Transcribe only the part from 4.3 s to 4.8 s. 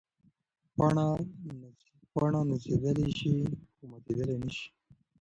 نه شي.